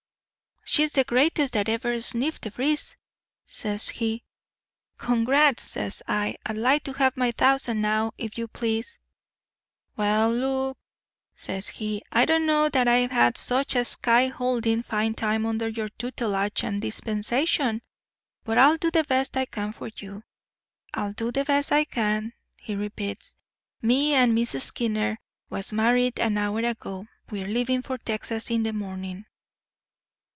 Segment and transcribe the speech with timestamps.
[0.63, 2.95] "'She's the greatest that ever sniffed the breeze,'
[3.45, 4.23] says he.
[4.97, 6.37] "'Congrats,' says I.
[6.45, 8.97] 'I'd like to have my thousand now, if you please.'
[9.97, 10.77] "'Well, Luke,'
[11.35, 15.89] says he, 'I don't know that I've had such a skyhoodlin' fine time under your
[15.89, 17.81] tutelage and dispensation.
[18.45, 22.77] But I'll do the best I can for you—I'll do the best I can,' he
[22.77, 23.35] repeats.
[23.81, 27.07] 'Me and Miss Skinner was married an hour ago.
[27.29, 29.25] We're leaving for Texas in the morning.